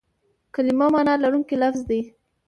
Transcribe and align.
کلیمه 0.53 0.87
مانا 0.93 1.13
لرونکی 1.23 1.55
لفظ 1.61 1.81
دئ. 1.89 2.01